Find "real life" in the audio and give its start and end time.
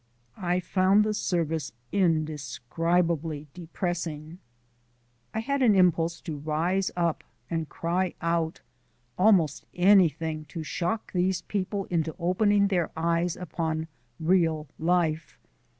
14.19-15.37